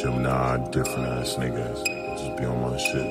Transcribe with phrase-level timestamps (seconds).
[0.00, 1.84] Gemini, different ass niggas.
[2.18, 3.06] Just be on my shit.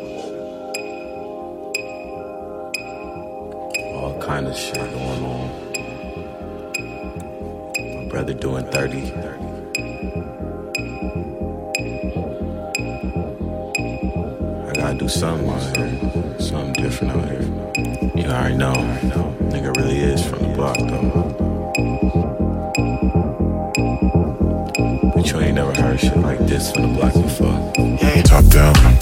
[3.93, 5.49] All kind of shit going on.
[7.95, 9.01] My brother doing 30.
[9.01, 9.47] 30.
[14.77, 16.39] gotta do something out here.
[16.39, 17.41] Something different out here.
[18.15, 18.73] You already know.
[19.51, 21.33] Nigga really is from the block, though.
[25.13, 25.66] But you ain't never
[25.97, 27.73] generation like this for the black before.
[27.77, 28.21] Yeah.
[28.23, 28.96] Top down.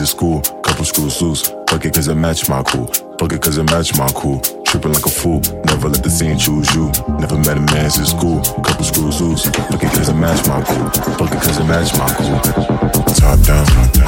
[0.00, 1.48] to school, couple screws loose.
[1.68, 2.86] Fuck it cause it match my cool.
[3.18, 4.40] Fuck it cause it match my cool.
[4.64, 6.90] Tripping like a fool, never let the scene choose you.
[7.18, 9.44] Never met a man since school, couple screws loose.
[9.44, 10.88] Fuck it cause it match my cool.
[11.18, 12.40] Fuck it cause it match my cool.
[13.14, 13.99] Top down.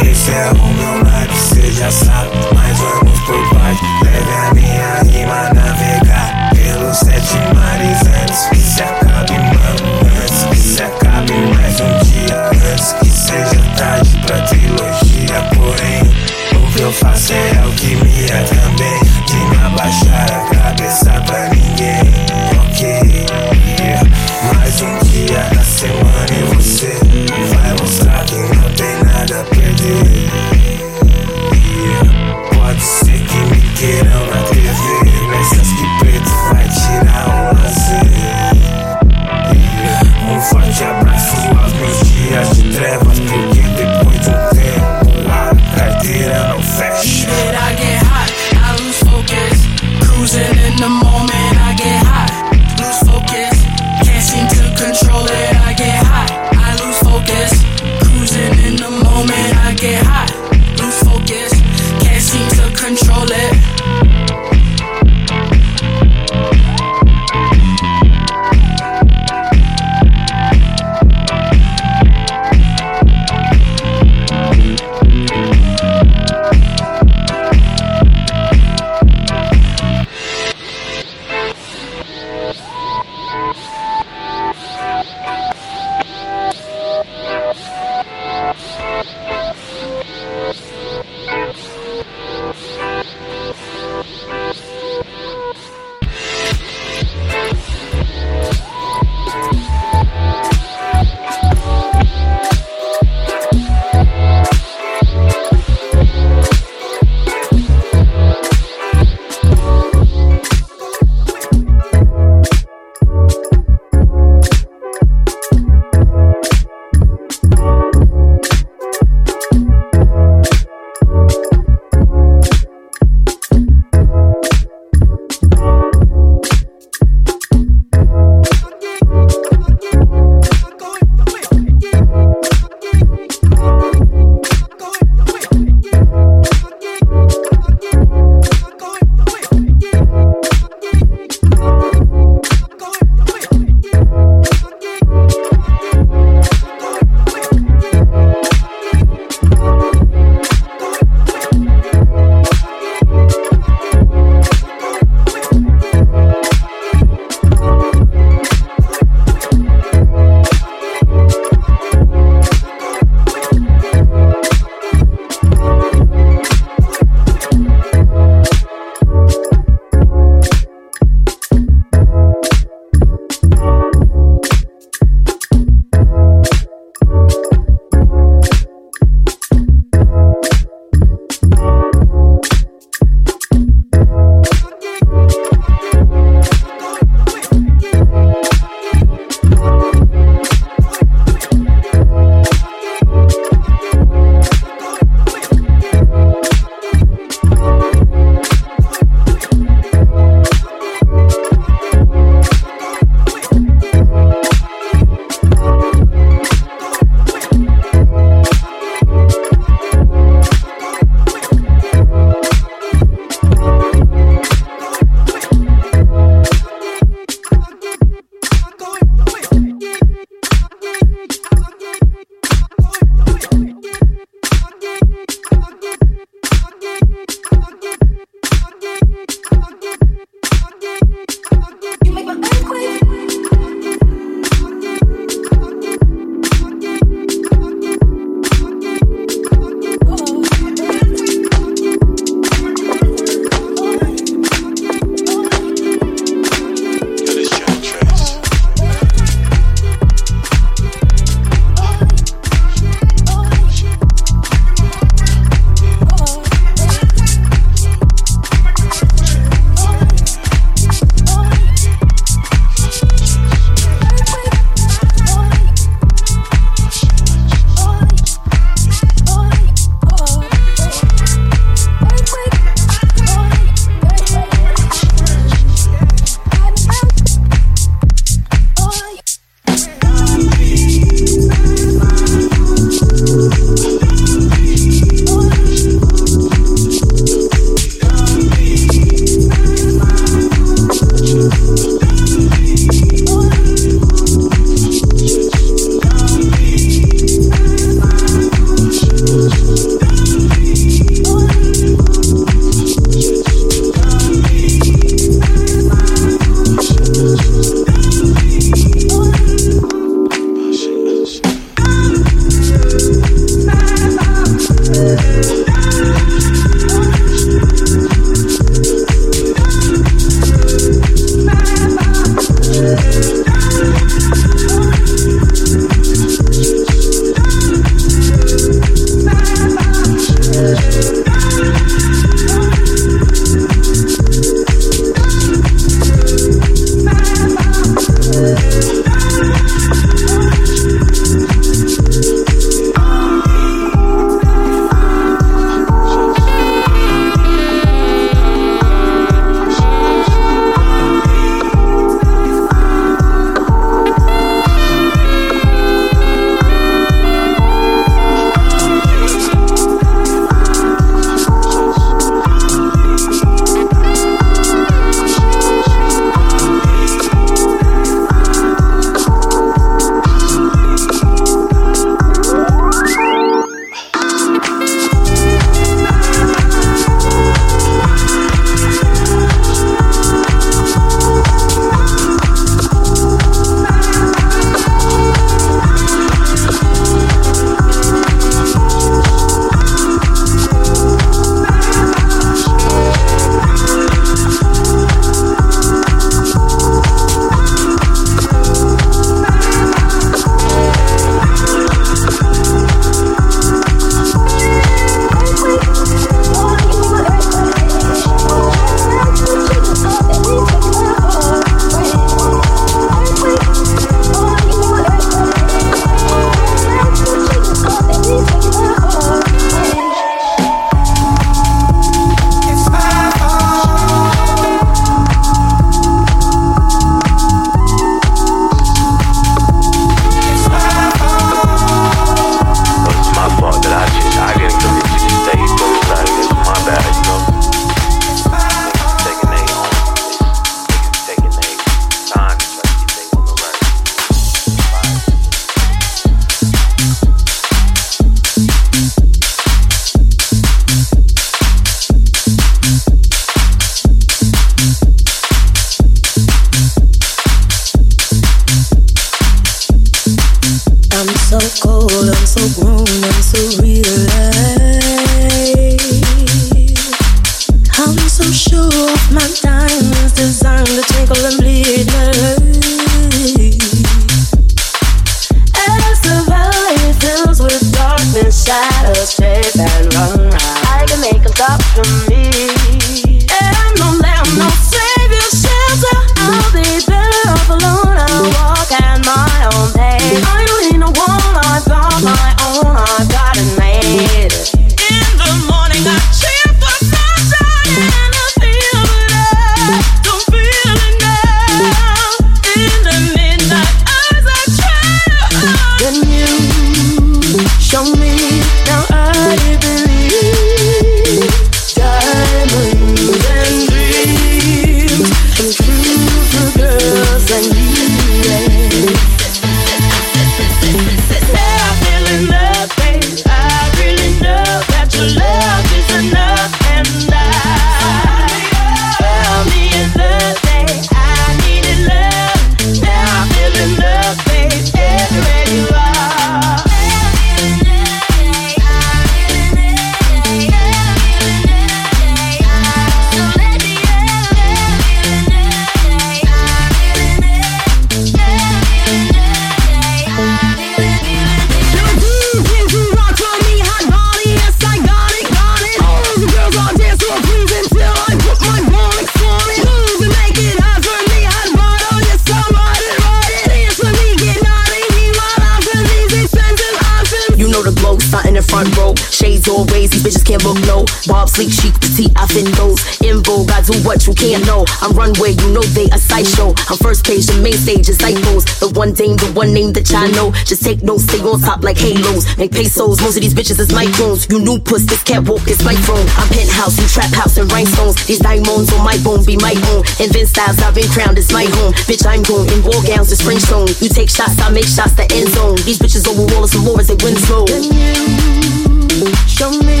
[579.04, 580.48] One dame, the one name that y'all know.
[580.64, 582.56] Just take notes, stay on top like halos.
[582.56, 584.48] Make pesos, most of these bitches is microns.
[584.48, 586.24] You new puss, this can't walk, this my throne.
[586.40, 588.16] I'm penthouse, you trap house and rhinestones.
[588.24, 590.06] These diamonds on my bone be my own.
[590.16, 591.92] Invent styles, I've been crowned, it's my home.
[592.08, 593.92] Bitch, I'm going in war gowns, it's French zone.
[594.00, 595.76] You take shots, I make shots, the end zone.
[595.84, 597.68] These bitches over and more as they win slow.
[597.68, 600.00] Can you show me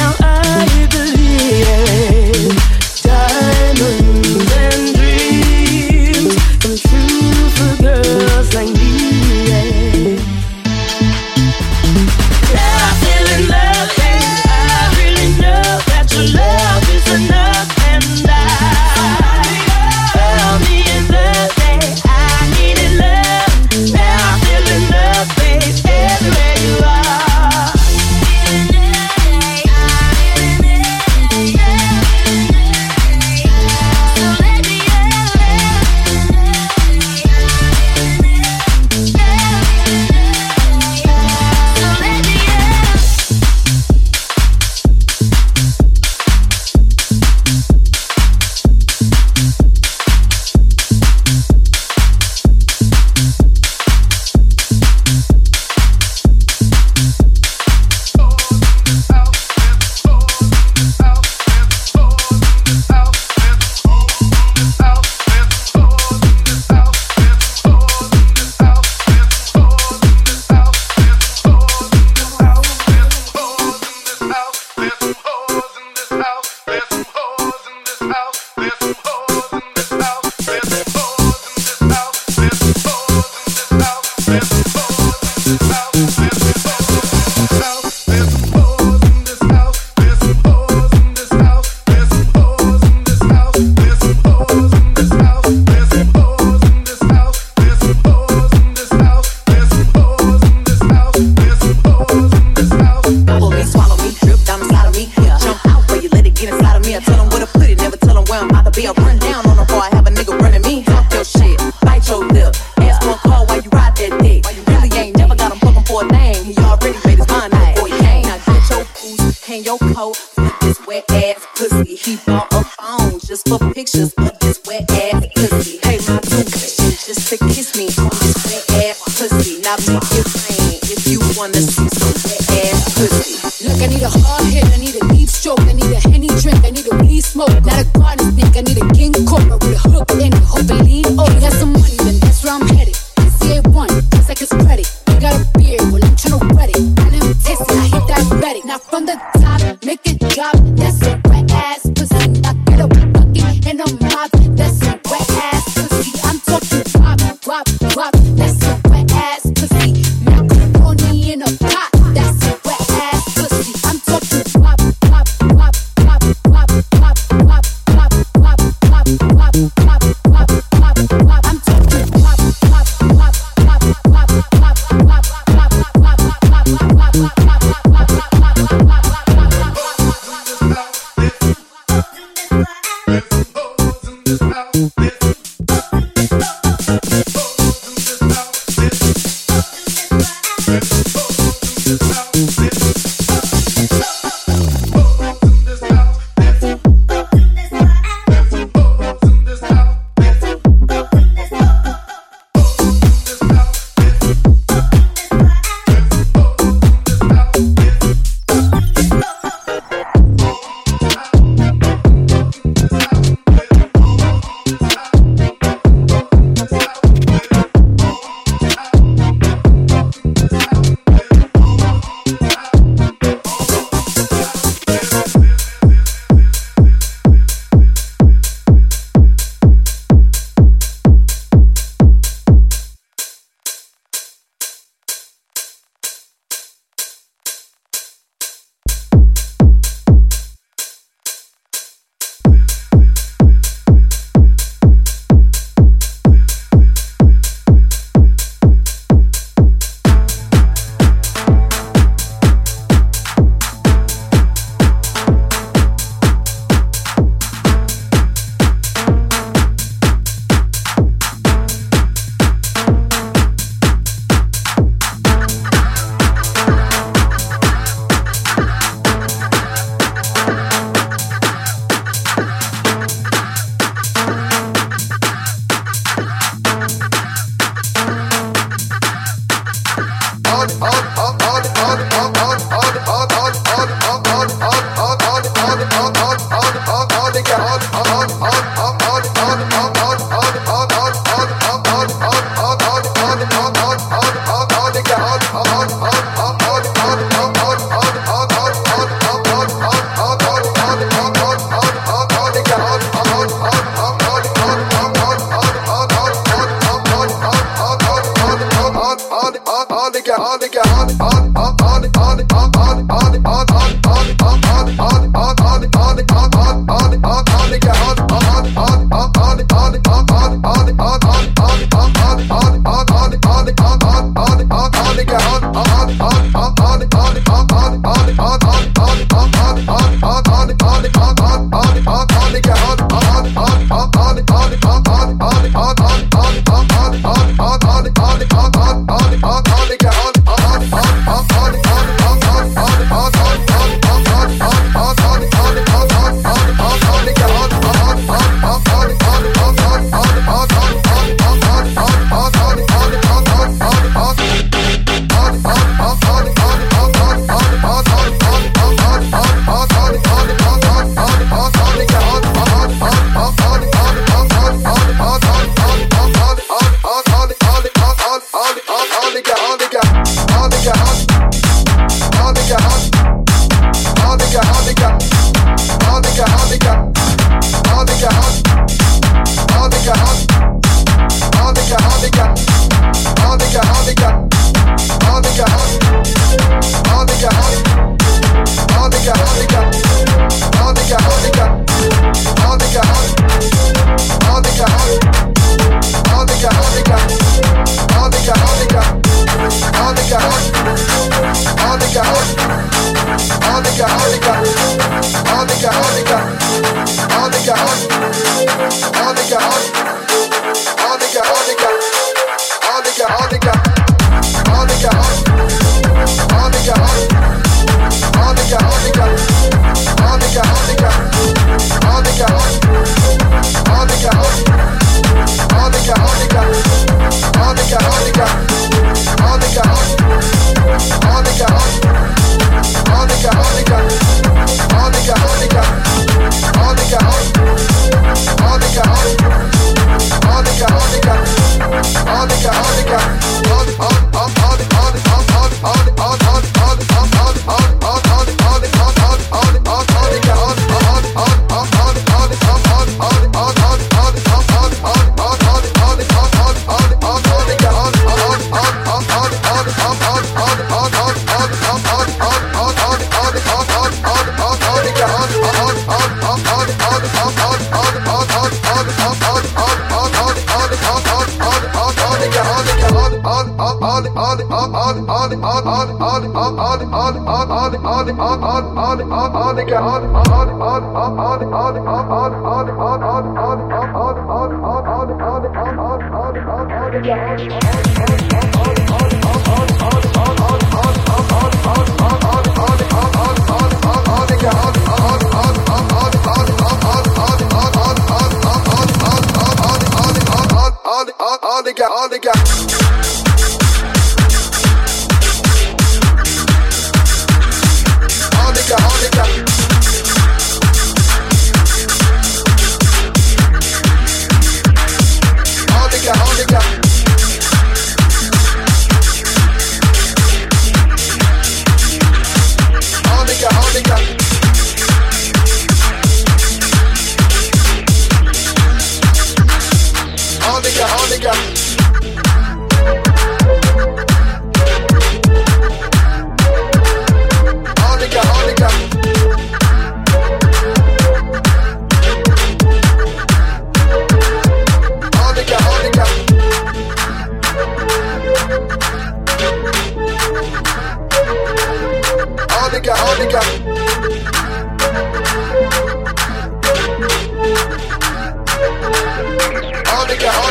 [0.00, 2.56] now I believe
[3.04, 4.17] diamonds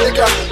[0.08, 0.47] America.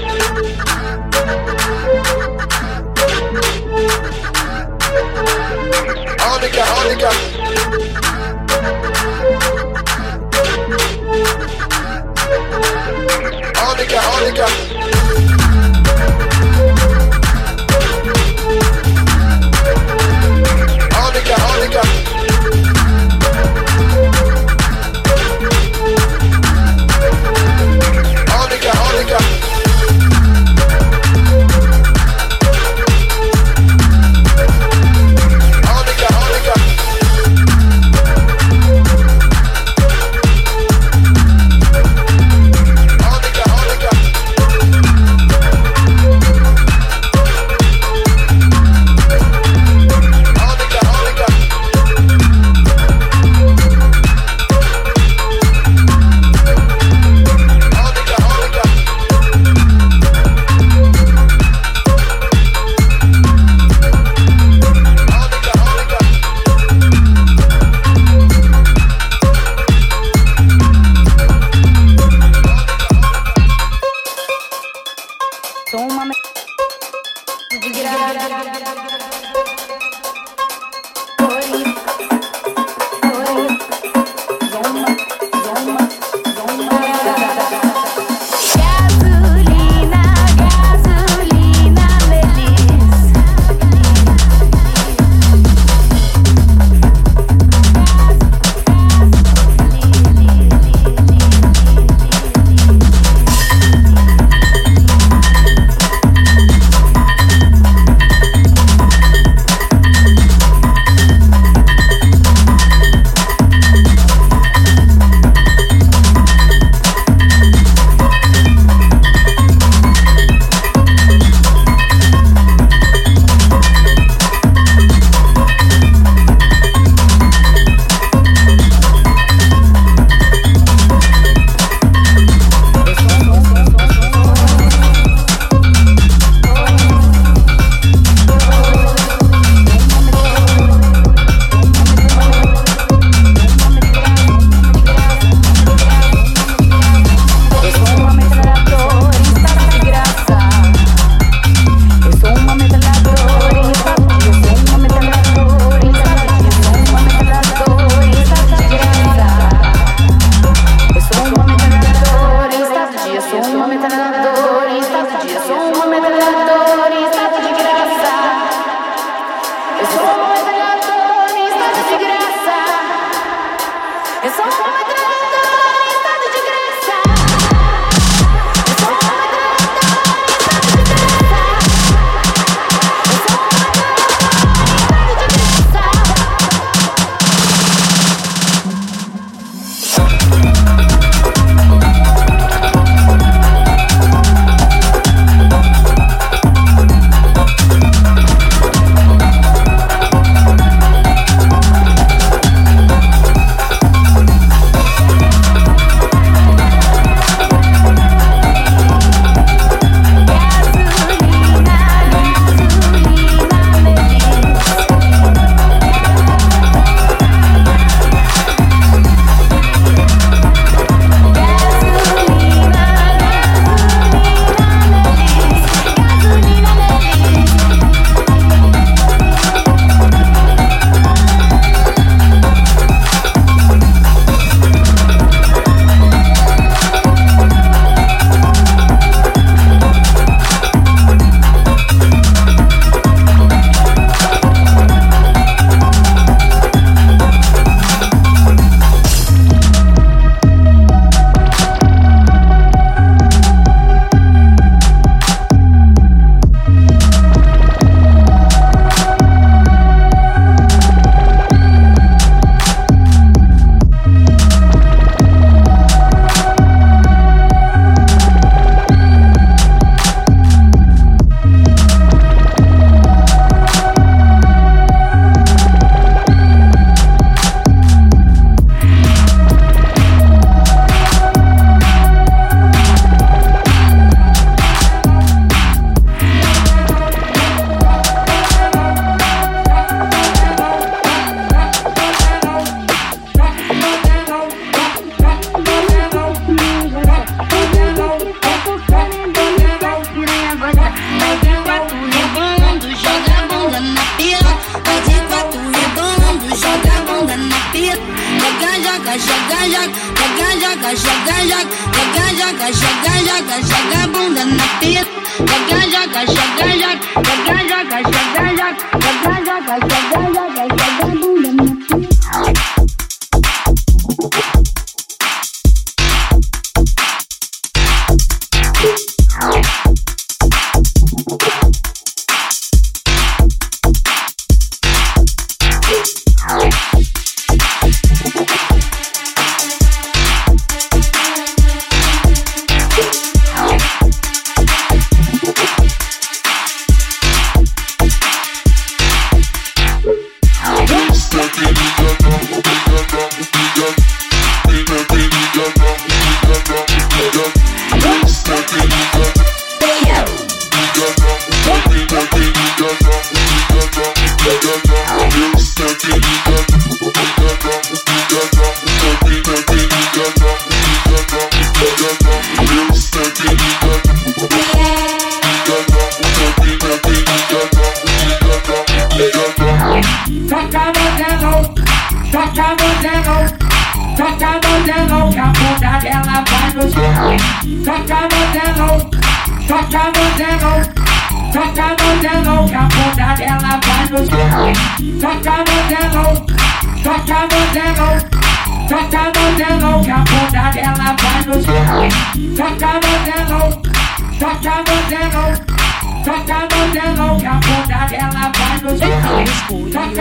[409.69, 410.15] Modelo,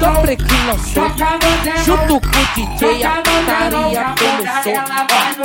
[0.00, 0.76] Tô prequinho.
[1.84, 4.74] Junto com o DJ, a putaria começou.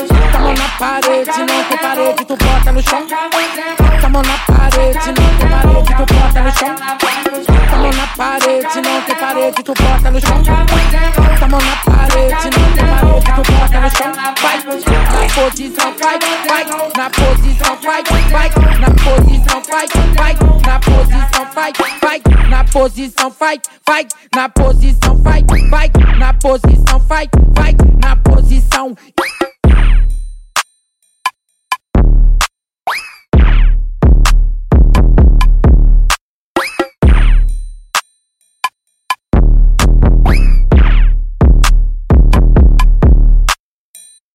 [0.10, 3.02] Bota a mão na parede, não tem parede, tu bota no chão.
[3.02, 6.76] Bota a mão na parede, não tem parede, tu bota no chão.
[7.00, 10.38] Bota a mão na parede, não tem parede, tu bota no chão.
[10.40, 14.12] Bota a mão na parede, não tem parede, tu bota no chão.
[14.42, 16.64] Vai, na posição, vai, vai,
[16.98, 18.50] na posição, vai, vai,
[18.80, 20.34] na posição, vai, vai,
[20.66, 27.28] na posição, vai, vai, na posição, vai, vai, na posição, vai, vai, na posição, vai,
[27.54, 28.96] vai, na posição.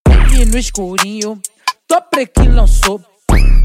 [0.06, 1.40] Baby no escurinho,
[1.88, 3.13] tô preto lançou.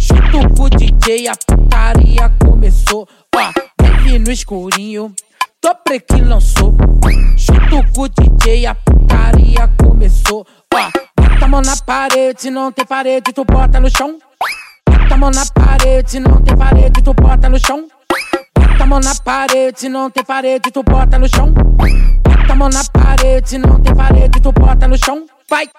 [0.09, 3.07] Junto com o DJ, a putaria começou.
[3.35, 5.13] Ó, baby no escurinho,
[5.61, 6.73] tô preto lançou.
[7.37, 10.47] Junto com o DJ, a putaria começou.
[10.73, 14.17] Ó, bota a mão na parede, não tem parede, tu bota no chão.
[14.89, 17.87] Bota a mão na parede, não tem parede, tu bota no chão.
[18.55, 21.53] Bota a mão na parede, não tem parede, tu bota no chão.
[21.53, 25.27] Bota a mão na parede, não tem parede, tu bota no chão.
[25.47, 25.69] Vai,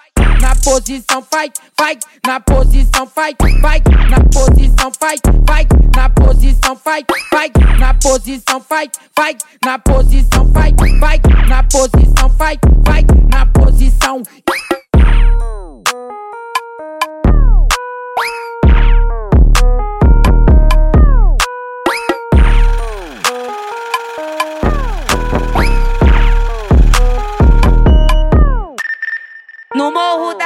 [0.41, 7.05] na posição, vai, vai, na posição, vai, vai, na posição, vai, vai, na posição, vai,
[7.31, 14.23] vai, na posição, vai, vai, na posição, vai, vai, na posição, vai, vai, na posição.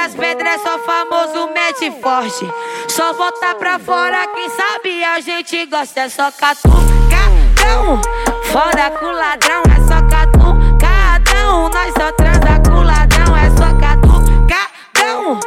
[0.06, 2.48] Das Pedras, só famoso mete forte.
[2.88, 6.02] Só voltar pra fora, quem sabe a gente gosta.
[6.02, 8.00] É só catucadão.
[8.44, 11.68] Foda com ladrão, é só catucadão.
[11.70, 15.40] Nós só transa com ladrão, é só catucadão.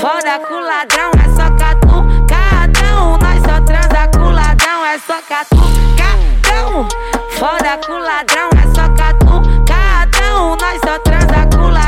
[0.00, 3.18] Foda com ladrão, é só catucadão.
[3.18, 6.88] Nós só transa com ladrão, é só catucadão.
[7.38, 10.56] Foda com ladrão, é só catucadão.
[10.56, 11.85] Nós só transa com ladrão.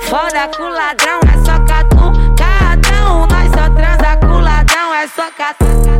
[0.00, 3.26] Foda com ladrão, é só catucadão.
[3.30, 5.97] Nós só transa com ladrão, é só catucadão.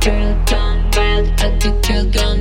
[0.00, 2.33] Girl, come back, I think you're gone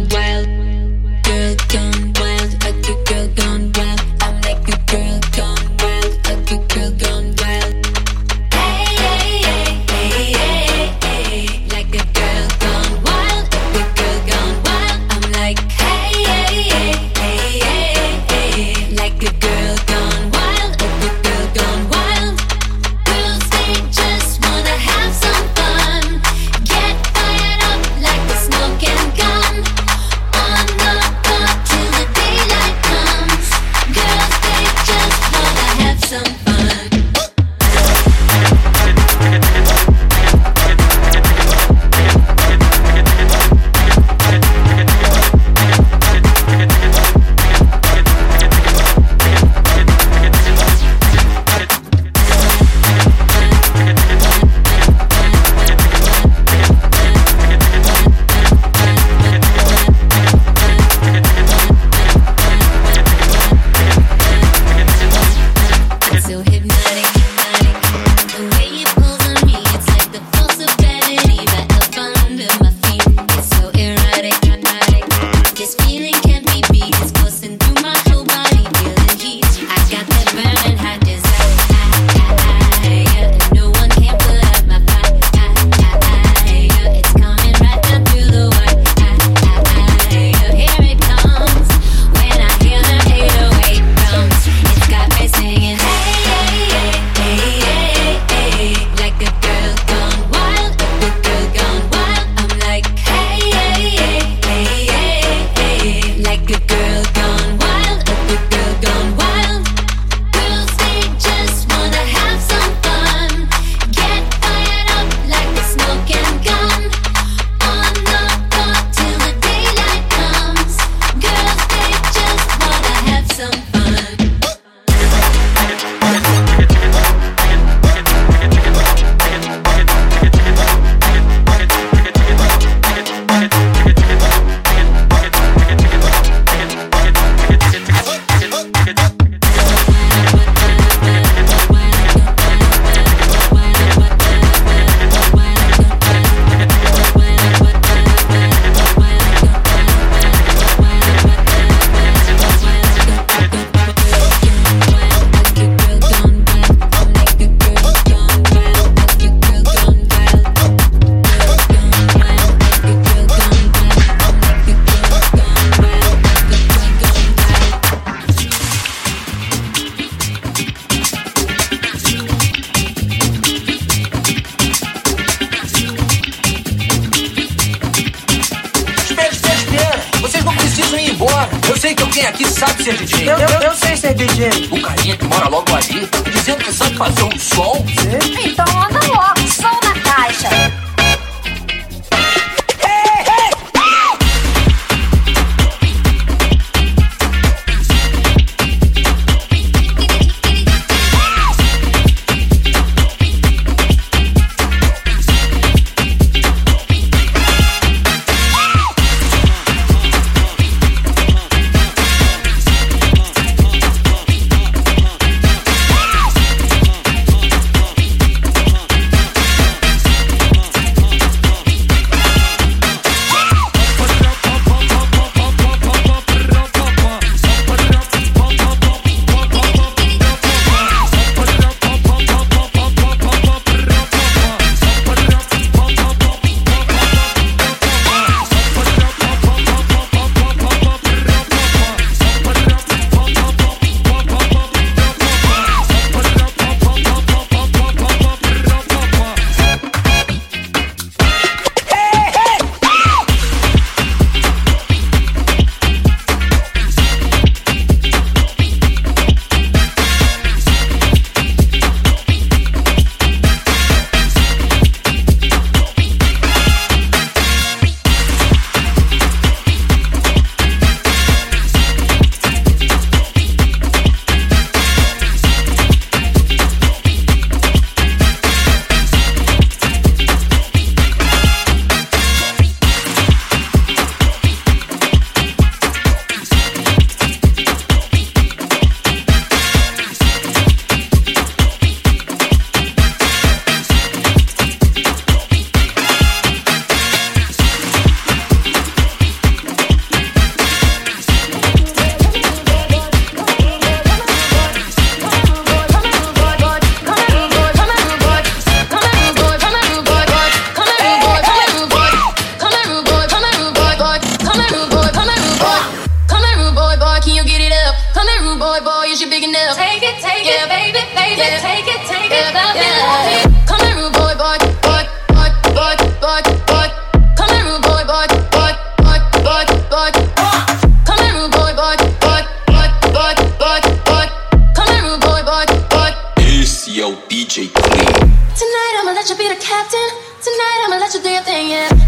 [341.64, 342.03] yeah.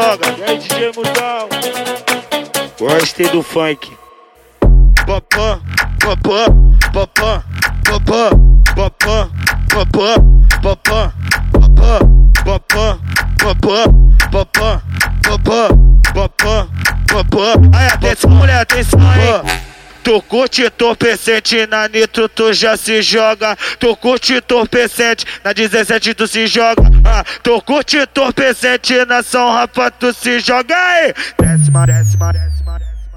[0.00, 0.34] Droga.
[0.38, 1.48] E aí, DJ Mudão?
[2.78, 3.92] Gostei do funk.
[5.04, 5.60] Popó,
[6.00, 6.46] popó,
[6.90, 7.42] popó,
[7.84, 8.30] popó,
[8.74, 9.28] popó,
[9.68, 10.10] popó,
[10.62, 11.12] popó,
[11.52, 11.92] popó,
[12.42, 12.98] popó,
[13.38, 13.82] popó,
[14.30, 14.80] popó,
[15.22, 15.68] popó,
[16.14, 16.68] popó,
[17.06, 17.76] popó.
[17.76, 19.69] Aí, atenção, mulher, atenção, hein?
[20.02, 23.56] Tu curte entorpecente, na nitro tu já se joga.
[23.78, 26.82] Tu curte entorpecente, na 17 tu se joga.
[27.04, 30.74] Ah, tu curte entorpecente, na São Rafa tu se joga.
[30.76, 32.32] Aí, décima, décima,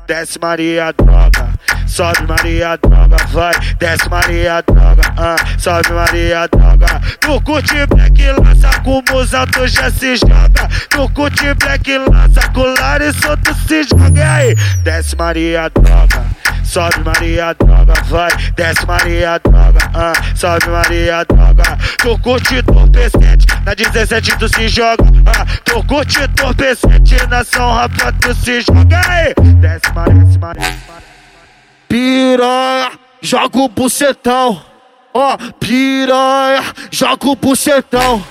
[0.07, 1.53] desce Maria droga.
[1.87, 5.01] Sobe Maria droga, vai, desce Maria droga.
[5.17, 7.01] Ah, sobe Maria droga.
[7.19, 10.67] Tu curte black, lança com musão, tu já se joga.
[10.89, 14.33] Tu curte black, lança com Larissa, tu se joga.
[14.35, 16.25] Aí, desce Maria droga.
[16.73, 21.77] Sobe Maria droga, vai, desce Maria droga, ah, sobe Maria droga.
[21.99, 28.11] Tu curte entorpecente, na 17 tu se joga, ah, tu curte entorpecente, na São Rafa
[28.13, 30.75] tu se joga, aí, desce Maria, desce Maria.
[31.87, 34.65] Piranha, joga o bucetão.
[35.13, 38.23] Ó, piranha, joga o bucetão.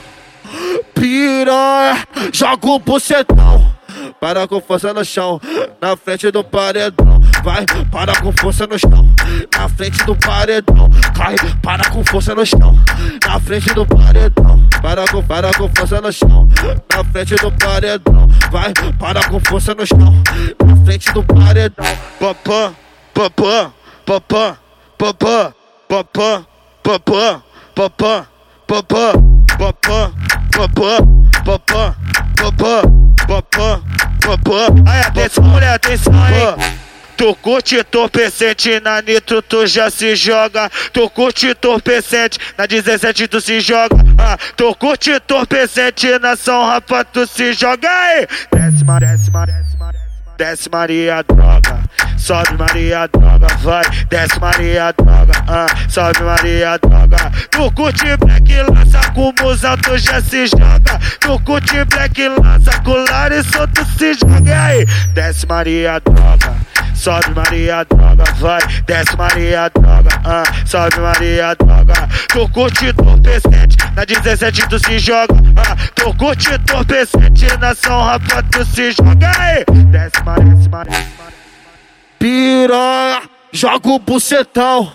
[0.93, 3.73] Piranha, joga o bucetão.
[4.21, 5.41] Para com força no chão,
[5.81, 7.22] na frente do paredão.
[7.43, 9.15] Vai, para com força no chão,
[9.59, 10.89] na frente do paredão.
[11.13, 12.79] Cai, para com força no chão,
[13.27, 14.61] na frente do paredão.
[14.81, 16.49] Para com, para com força no chão,
[16.95, 18.29] na frente do paredão.
[18.51, 20.23] Vai, para com força no chão,
[20.65, 21.87] na frente do paredão.
[22.21, 22.73] Papá,
[23.13, 23.73] papá,
[24.07, 24.57] papá,
[24.97, 25.55] papá,
[25.89, 26.45] papá,
[26.85, 27.43] papá,
[27.75, 28.23] papá,
[28.69, 29.13] papá,
[29.59, 30.13] papá,
[30.53, 31.03] papá,
[31.49, 31.95] papá,
[32.37, 32.83] papá,
[33.27, 33.81] papá,
[34.21, 34.91] papá.
[34.93, 36.82] Aí, atenção, mulher, atenção, hein?
[37.17, 40.71] Tu curte entorpecente, na nitro tu já se joga.
[40.93, 43.97] Tu curte entorpecente, na 17 tu se joga.
[44.19, 47.89] Ah, tu curte entorpecente, na São Rafa tu se joga.
[47.89, 49.93] Aí, décima, décima, décima,
[50.39, 51.83] desce Maria droga.
[52.19, 57.31] Sobe Maria droga, vai, desce Maria droga, ah, sobe Maria droga.
[57.51, 60.99] Tu curte black, lança com musão, tu já se joga.
[61.21, 64.65] Tu curte black, lança com Larissa, tu se joga.
[64.65, 64.85] Aí,
[65.15, 66.57] desce Maria droga.
[66.95, 72.09] Sobe Maria droga, vai, desce Maria droga, ah, sobe Maria droga.
[72.29, 78.43] Tu curte entorpecente, na 17 tu se joga, ah, tu curte entorpecente, na São Rafa
[78.45, 81.07] tu se joga, aí, desce Maria, desce Maria.
[82.19, 83.23] Piranha,
[83.53, 84.93] joga o bucetão.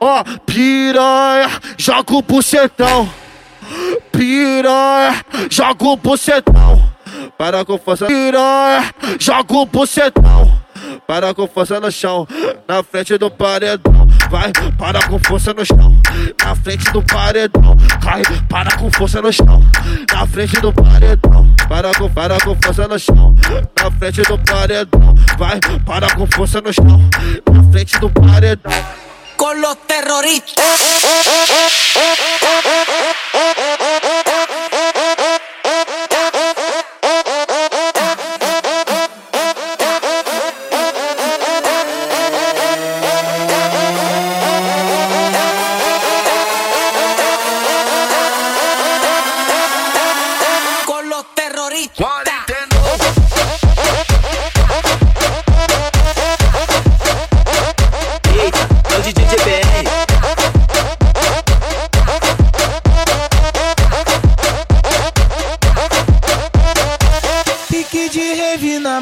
[0.00, 3.10] Ó, piranha, joga o bucetão.
[4.12, 6.88] Piranha, joga o bucetão.
[7.36, 10.57] Para com força, piranha, joga o bucetão.
[11.06, 12.26] Para com força no chão,
[12.66, 14.06] na frente do paredão.
[14.30, 16.00] Vai, para com força no chão,
[16.44, 17.76] na frente do paredão.
[18.02, 19.62] Cai, para com força no chão,
[20.12, 21.46] na frente do paredão.
[21.68, 23.34] Para com, para com força no chão,
[23.80, 25.14] na frente do paredão.
[25.38, 27.10] Vai, para com força no chão,
[27.50, 28.72] na frente do paredão.
[29.38, 30.64] con los terroristas.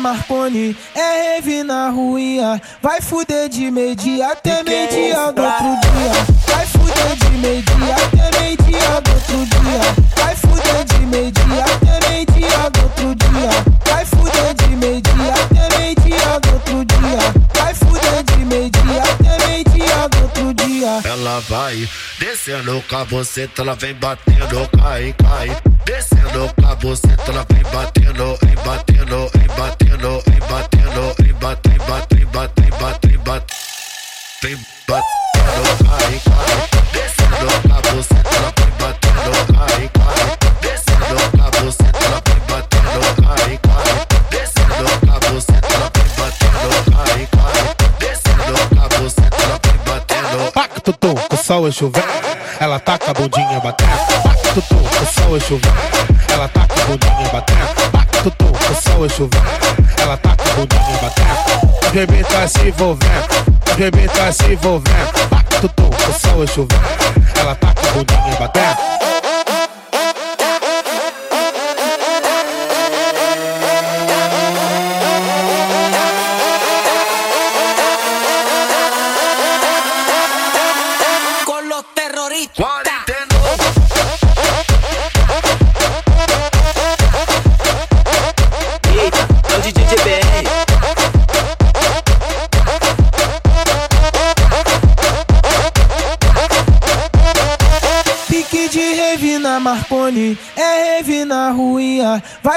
[0.07, 2.63] Marconi, é rave na ruinha.
[2.81, 6.13] Vai fuder de meio-dia até meio-dia do outro dia.
[6.47, 9.81] Vai fuder de meio-dia até meio-dia do outro dia.
[10.17, 13.51] Vai fuder de meio-dia até meio-dia do outro dia.
[13.85, 17.56] Vai fuder de meio-dia até meio-dia do outro dia.
[20.77, 21.01] Dia.
[21.05, 25.57] Ela vai descendo com a buceta, ela vem batendo, cai, cai.
[25.85, 31.69] Descendo com a buceta, ela vem batendo, e batendo, e batendo, e batendo, e bate,
[31.71, 33.55] e bate, e bate, e bate, e bate.
[34.43, 36.57] Vem batendo, cai, cai.
[36.93, 40.25] Descendo com a buceta, ela vem batendo, cai, cai.
[40.61, 42.06] Descendo com a buceta,
[51.47, 52.09] sol é chovendo,
[52.59, 53.91] ela taca a bundinha batendo.
[54.69, 55.77] Com o sol é chovendo,
[56.29, 58.35] ela taca a bundinha batendo.
[58.37, 59.47] Com o sol é chovendo,
[60.03, 61.87] ela taca a bundinha batendo.
[61.87, 63.29] O bebê tá se envolvendo,
[63.71, 65.29] o bebê tá se envolvendo.
[65.31, 66.83] Pacto tum, sol é chovendo.
[67.39, 69.16] Ela com a bundinha batendo.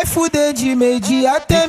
[0.09, 1.67] Fuder de meio-dia até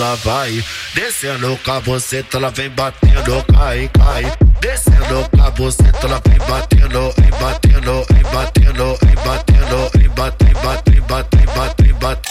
[0.00, 4.32] Ela vai descendo com a buceta, ela vem batendo, cai, cai.
[4.58, 10.56] Descendo com a buceta, ela vem batendo, em batendo, em batendo, em batendo, em batendo,
[10.56, 12.28] em batendo, em batendo.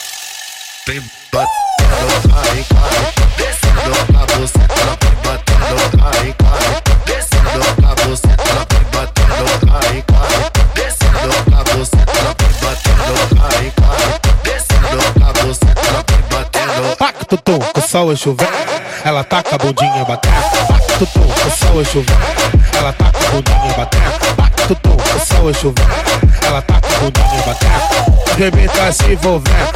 [0.88, 0.99] Vem
[1.32, 3.13] batendo, cai, cai.
[3.38, 6.70] Descendo com a buceta, ela vem batendo, cai, cai.
[7.05, 10.38] Descendo com a buceta, ela vem batendo, cai, cai.
[10.74, 13.38] Descendo com a buceta, ela vem batendo, cai.
[17.38, 18.51] Que o sol é chovendo.
[19.05, 20.36] Ela tá com a bundinha batendo.
[20.97, 21.07] Que o
[21.51, 22.19] sol é chovendo.
[22.77, 24.19] Ela tá com a bundinha batendo.
[24.67, 25.89] Que o sol é chovendo.
[26.45, 28.73] Ela tá com a bundinha batendo.
[28.73, 29.71] Tá se envolvendo.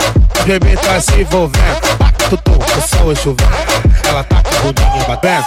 [0.82, 1.82] Tá se envolvendo.
[2.30, 3.52] Que o sol é chovendo.
[4.08, 5.46] Ela tá com a bundinha batendo.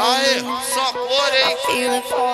[0.00, 1.56] Aê, só cor, hein?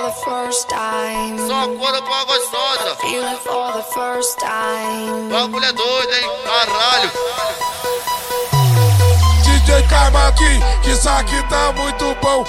[0.06, 1.36] Feel it for the first time.
[1.48, 2.96] Só cor pra gostosa.
[3.00, 5.28] Feel it for the first time.
[5.28, 6.30] Bagulho é doido, hein?
[6.44, 7.10] Caralho.
[9.42, 12.44] DJ Carmaqui, que isso aqui tá muito bom.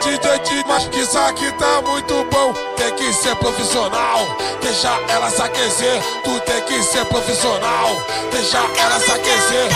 [0.00, 2.52] DJ Dimas, que isso aqui tá muito bom.
[2.76, 4.24] Tem que ser profissional,
[4.60, 6.00] deixa ela se aquecer.
[6.22, 7.90] Tu tem que ser profissional,
[8.30, 9.68] deixa ela se aquecer.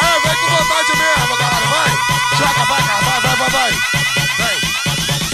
[0.00, 1.90] Aí, vem com vontade mesmo, galera, vai.
[2.38, 4.17] Joga, vai, vai, vai, vai, vai.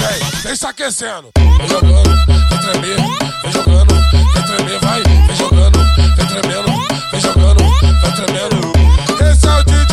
[0.05, 1.31] Vem, vem, se aquecendo.
[1.37, 2.97] Vem jogando, vem tremer,
[3.43, 5.03] vem jogando, vem tremer, vai.
[5.03, 6.71] Vem jogando, vem tremendo,
[7.11, 8.73] vem jogando, vem tremendo.
[9.31, 9.84] Esse é o DJ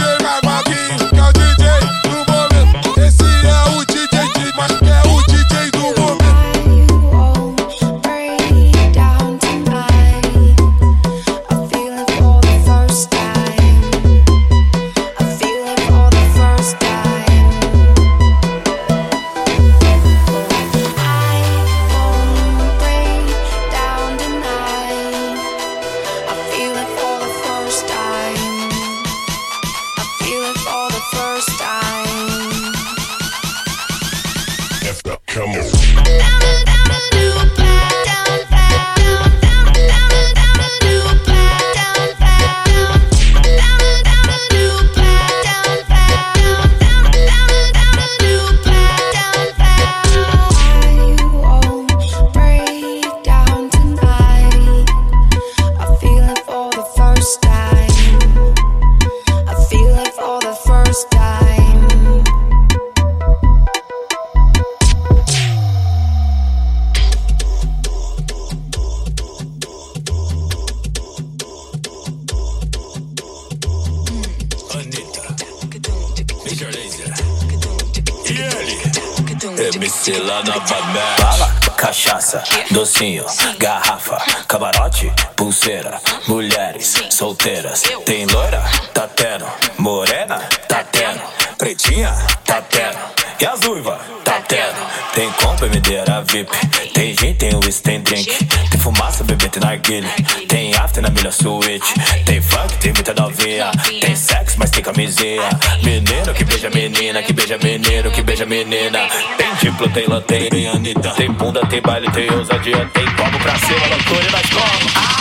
[108.66, 109.07] menina.
[109.38, 111.09] Tem diplo, tem lantém, tem Anitta.
[111.12, 112.89] Tem bunda, tem baile, tem ousadia.
[112.93, 115.20] Tem como pra cima, loucura e nós como.